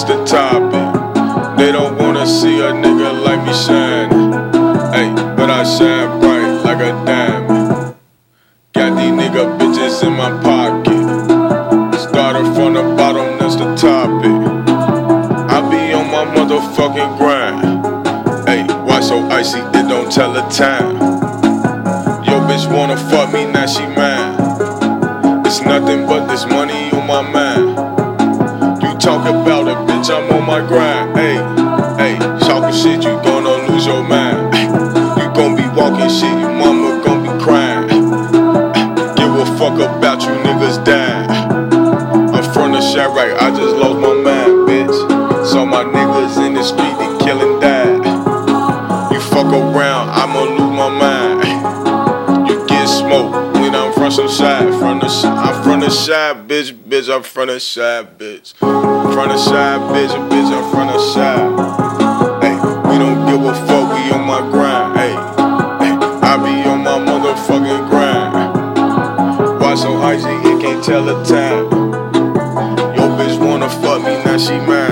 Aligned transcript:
that's 0.00 0.30
the 0.30 0.38
topic. 0.38 1.58
They 1.58 1.72
don't 1.72 1.98
wanna 1.98 2.26
see 2.26 2.60
a 2.60 2.72
nigga 2.72 3.24
like 3.24 3.44
me 3.44 3.52
shining. 3.52 4.32
Hey, 4.92 5.12
but 5.36 5.50
I 5.50 5.64
shine 5.64 6.20
bright 6.20 6.62
like 6.64 6.80
a 6.80 6.92
diamond. 7.04 7.94
Got 8.72 8.96
these 8.96 9.12
nigga 9.12 9.58
bitches 9.58 10.02
in 10.02 10.12
my 10.12 10.30
pocket. 10.42 11.98
Started 11.98 12.46
from 12.54 12.74
the 12.74 12.82
bottom, 12.96 13.38
that's 13.38 13.56
the 13.56 13.74
topic. 13.76 14.40
I 15.50 15.60
be 15.70 15.92
on 15.92 16.06
my 16.10 16.24
motherfucking 16.34 17.18
grind. 17.18 18.48
Hey, 18.48 18.62
why 18.84 19.00
so 19.00 19.18
icy? 19.28 19.58
It 19.58 19.88
don't 19.88 20.10
tell 20.10 20.32
the 20.32 20.42
time. 20.48 20.96
Yo, 22.24 22.40
bitch 22.48 22.72
wanna 22.72 22.96
fuck 22.96 23.32
me, 23.32 23.44
now 23.46 23.66
she 23.66 23.84
mad. 23.86 25.46
It's 25.46 25.60
nothing 25.62 26.06
but 26.06 26.26
this 26.26 26.46
money 26.46 26.90
on 26.92 27.06
my 27.06 27.22
mind. 27.22 28.00
You 28.82 28.96
talk 28.98 29.26
about 29.28 29.49
my 30.50 30.66
grind. 30.66 31.16
Hey, 31.16 31.36
hey, 32.02 32.18
talking 32.40 32.74
shit, 32.74 33.04
you 33.04 33.14
gonna 33.22 33.70
lose 33.70 33.86
your 33.86 34.02
mind. 34.02 34.52
You 34.52 35.30
gon' 35.32 35.54
be 35.54 35.62
walking 35.78 36.10
shit, 36.10 36.36
your 36.42 36.50
mama 36.50 37.00
gon' 37.04 37.22
be 37.22 37.30
crying. 37.44 37.86
Give 39.14 39.32
a 39.38 39.46
fuck 39.56 39.78
about 39.78 40.22
you 40.22 40.34
niggas 40.42 40.84
dying. 40.84 41.30
I'm 42.34 42.42
from 42.52 42.72
the 42.72 42.80
shot 42.80 43.14
right, 43.14 43.32
I 43.40 43.50
just 43.50 43.76
lost 43.76 44.00
my 44.00 44.12
mind, 44.12 44.66
bitch. 44.66 45.46
Saw 45.46 45.64
my 45.64 45.84
niggas 45.84 46.44
in 46.44 46.54
the 46.54 46.64
street, 46.64 46.96
they 46.98 47.24
killing 47.24 47.60
died. 47.60 48.02
You 49.12 49.20
fuck 49.20 49.46
around, 49.46 50.10
I'ma 50.10 50.42
lose 50.42 50.76
my 50.82 50.88
mind. 50.88 51.49
You 53.10 53.16
smoked 53.16 53.54
when 53.54 53.74
I'm 53.74 53.92
from 53.92 54.12
some 54.12 54.28
side, 54.28 54.72
from 54.78 55.00
the 55.00 55.06
I'm 55.06 55.64
from 55.64 55.80
the 55.80 55.90
side, 55.90 56.46
bitch, 56.46 56.72
bitch, 56.72 57.12
I'm 57.12 57.24
from 57.24 57.48
the 57.48 57.58
side, 57.58 58.16
bitch. 58.16 58.54
From 58.54 59.28
the 59.28 59.36
side, 59.36 59.80
bitch, 59.92 60.12
bitch, 60.30 60.52
I'm 60.52 60.70
from 60.70 60.86
the 60.86 60.98
side. 61.12 61.50
Hey, 62.40 62.54
we 62.88 62.98
don't 62.98 63.26
give 63.26 63.42
a 63.44 63.52
fuck, 63.66 63.92
we 63.94 64.12
on 64.12 64.24
my 64.24 64.48
grind. 64.52 64.96
Hey, 64.96 65.14
I 65.16 66.36
be 66.36 66.68
on 66.68 66.84
my 66.84 66.98
motherfucking 67.00 67.90
grind. 67.90 69.60
Why 69.60 69.74
so 69.74 70.00
icy, 70.02 70.28
it 70.48 70.60
can't 70.60 70.84
tell 70.84 71.04
the 71.04 71.24
time. 71.24 71.64
Yo, 72.94 73.08
bitch 73.18 73.44
wanna 73.44 73.68
fuck 73.68 74.04
me, 74.04 74.22
now 74.24 74.38
she 74.38 74.56
mine. 74.68 74.89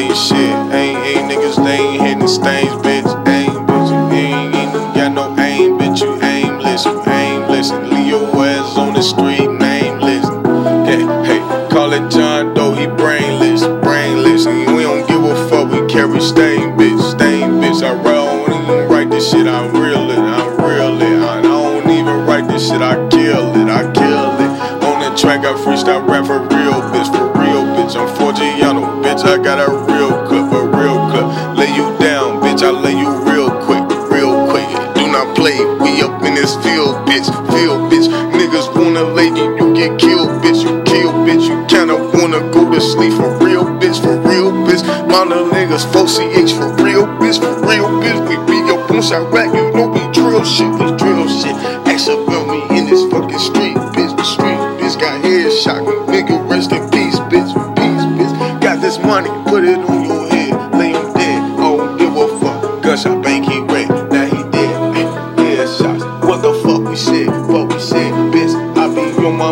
Ain't 0.00 0.16
shit, 0.16 0.54
ain't 0.72 0.98
ain't 1.04 1.30
niggas, 1.30 1.56
they 1.64 1.78
ain't 1.78 2.02
hitting 2.02 2.28
stains, 2.28 2.72
bitch. 2.84 3.08
Ain't 3.28 3.66
bitch, 3.68 3.88
you 3.90 4.16
ain't, 4.16 4.54
ain't 4.54 4.94
got 4.94 5.12
no 5.12 5.36
aim, 5.38 5.78
bitch. 5.78 6.00
You 6.00 6.20
aimless, 6.22 6.84
you 6.84 7.02
aimless, 7.06 7.70
and 7.70 8.06
your 8.06 8.24
ass 8.44 8.76
on 8.78 8.94
the 8.94 9.02
street 9.02 9.50
nameless. 9.50 10.26
Hey, 10.88 11.02
hey, 11.28 11.40
call 11.70 11.92
it 11.92 12.10
John 12.10 12.54
Doe, 12.54 12.74
he 12.74 12.86
brainless, 12.86 13.62
brainless, 13.84 14.46
and 14.46 14.74
we 14.74 14.82
don't 14.82 15.06
give 15.06 15.22
a 15.22 15.36
fuck. 15.48 15.70
We 15.70 15.86
carry 15.92 16.20
stain, 16.20 16.76
bitch, 16.78 17.00
stain, 17.12 17.60
bitch. 17.60 17.82
I 17.82 18.02
don't 18.02 18.52
even 18.52 18.88
write 18.88 19.10
this 19.10 19.30
shit, 19.30 19.46
I 19.46 19.66
real 19.68 20.10
it, 20.10 20.18
I 20.18 20.46
real 20.64 21.00
it. 21.00 21.20
I 21.28 21.42
don't 21.42 21.88
even 21.90 22.26
write 22.26 22.48
this 22.48 22.68
shit, 22.68 22.80
I 22.80 22.94
kill 23.08 23.54
it, 23.54 23.68
I 23.68 23.82
kill 23.92 24.40
it. 24.40 24.50
On 24.88 24.96
the 25.00 25.16
track, 25.16 25.40
I 25.44 25.52
freestyle 25.60 26.06
rap 26.08 26.26
for 26.26 26.40
real, 26.40 26.80
bitch, 26.92 27.10
for 27.14 27.26
real, 27.38 27.64
bitch. 27.76 27.96
I'm 27.96 28.08
Forgiano, 28.16 29.02
bitch. 29.04 29.24
I 29.24 29.42
got 29.42 29.58
a 29.58 29.89
Up 36.02 36.22
in 36.24 36.34
this 36.34 36.56
field, 36.64 36.96
bitch, 37.08 37.28
field, 37.52 37.92
bitch. 37.92 38.08
Niggas 38.32 38.74
wanna 38.74 39.04
lay 39.04 39.28
you, 39.28 39.56
you 39.58 39.74
get 39.74 39.98
killed, 39.98 40.30
bitch. 40.42 40.62
You 40.62 40.82
kill, 40.84 41.12
bitch. 41.26 41.46
You 41.48 41.64
kinda 41.68 41.96
wanna 42.14 42.40
go 42.52 42.70
to 42.70 42.80
sleep 42.80 43.12
for 43.14 43.30
real, 43.44 43.64
bitch, 43.80 44.00
for 44.02 44.16
real, 44.28 44.50
bitch. 44.66 44.82
Little 45.30 45.46
niggas 45.50 45.86
4CH 45.92 46.52
for 46.52 46.68
real, 46.82 47.06
bitch, 47.20 47.38
for 47.38 47.54
real, 47.66 47.86
bitch. 48.02 48.20
We 48.28 48.36
be 48.46 48.58
up 48.72 48.90
on 48.90 48.98
Chiraq, 48.98 49.54
you 49.54 49.70
know 49.72 49.88
we 49.88 50.00
drill 50.12 50.44
shit, 50.44 50.70
we 50.72 50.90
drill 50.96 51.28
shit. 51.28 51.54
Ask 51.86 52.08
about 52.10 52.48
me 52.48 52.60
in 52.76 52.86
this 52.86 53.04
fucking 53.12 53.38
street, 53.38 53.76
bitch, 53.94 54.16
the 54.16 54.24
street, 54.24 54.58
bitch. 54.78 55.00
Got 55.00 55.22
headshot, 55.22 55.86
nigga, 56.08 56.50
rest 56.50 56.72
in 56.72 56.90
peace, 56.90 57.18
bitch, 57.30 57.50
peace, 57.76 58.04
bitch. 58.18 58.60
Got 58.60 58.80
this 58.80 58.98
money, 58.98 59.30
put 59.48 59.64
it 59.64 59.78
on 59.78 60.04
your 60.04 60.19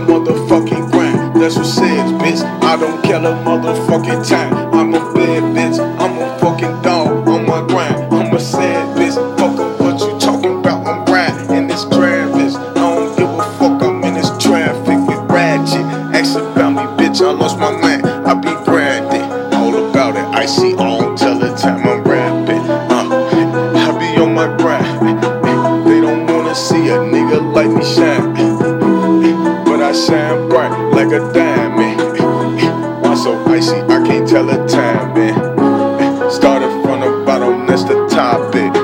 motherfucking 0.09 0.91
grind, 0.91 1.41
that's 1.41 1.57
what 1.57 1.67
says, 1.67 2.11
bitch. 2.13 2.43
I 2.63 2.77
don't 2.77 3.03
kill 3.03 3.27
a 3.27 3.33
motherfucking 3.45 4.27
time. 4.27 4.53
I'm 4.75 4.95
a 4.95 5.01
bad 5.13 5.43
bitch, 5.55 5.79
I'm 6.01 6.19
a 6.19 6.39
fucking 6.39 6.83
dog 6.83 7.29
on 7.29 7.47
my 7.47 7.67
grind. 7.69 8.13
I'm 8.13 8.35
a 8.35 8.41
sad 8.41 8.97
bitch, 8.97 9.15
fuck 9.39 9.59
up 9.61 9.81
what 9.81 10.01
you 10.01 10.19
talking 10.19 10.61
about. 10.61 10.87
I'm 10.87 11.05
riding 11.13 11.55
in 11.57 11.67
this 11.67 11.85
trap, 11.85 12.31
bitch. 12.33 12.57
I 12.57 12.75
don't 12.75 13.17
give 13.19 13.29
a 13.29 13.43
fuck, 13.59 13.83
I'm 13.83 14.03
in 14.05 14.15
this 14.15 14.31
traffic 14.39 14.99
with 15.07 15.31
ratchet. 15.31 15.85
Ask 16.17 16.39
about 16.39 16.71
me, 16.71 16.85
bitch, 16.99 17.21
I 17.21 17.31
lost 17.33 17.59
my 17.59 17.71
mind. 17.71 18.07
I 18.07 18.33
be 18.35 18.55
branded, 18.65 19.23
all 19.53 19.91
about 19.91 20.17
it. 20.17 20.25
I 20.35 20.47
see 20.47 20.75
all 20.77 21.15
till 21.17 21.39
the 21.39 21.55
time 21.55 21.87
I'm 21.87 21.98
like 31.09 31.21
a 31.21 31.33
diamond. 31.33 32.01
Why 33.03 33.15
so 33.15 33.43
icy? 33.47 33.77
I 33.77 34.07
can't 34.07 34.29
tell 34.29 34.47
the 34.47 34.67
time, 34.67 35.15
man. 35.15 36.31
Started 36.31 36.71
from 36.83 37.01
the 37.01 37.25
bottom, 37.25 37.67
that's 37.67 37.85
the 37.85 38.07
topic. 38.09 38.73
bit. 38.73 38.75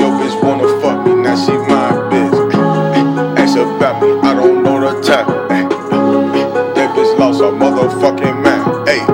Yo, 0.00 0.08
bitch 0.18 0.42
wanna 0.42 0.80
fuck 0.80 1.06
me, 1.06 1.14
now 1.22 1.36
she 1.36 1.52
my 1.52 1.92
bitch. 2.10 3.38
Ask 3.38 3.58
about 3.58 4.02
me, 4.02 4.18
I 4.20 4.34
don't 4.34 4.62
know 4.62 4.80
the 4.80 5.02
time. 5.02 5.26
That 6.74 6.96
bitch 6.96 7.18
lost 7.18 7.40
her 7.40 7.52
motherfucking 7.52 8.42
mind. 8.42 8.88
Hey. 8.88 9.04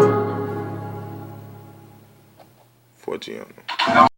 Forgiano. 3.04 4.04